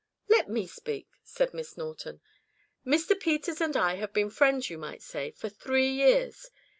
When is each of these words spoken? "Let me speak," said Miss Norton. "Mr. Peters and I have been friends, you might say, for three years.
"Let 0.27 0.49
me 0.49 0.65
speak," 0.65 1.09
said 1.23 1.53
Miss 1.53 1.77
Norton. 1.77 2.21
"Mr. 2.83 3.15
Peters 3.19 3.61
and 3.61 3.77
I 3.77 3.97
have 3.97 4.13
been 4.13 4.31
friends, 4.31 4.67
you 4.67 4.79
might 4.79 5.03
say, 5.03 5.29
for 5.29 5.47
three 5.47 5.91
years. 5.91 6.49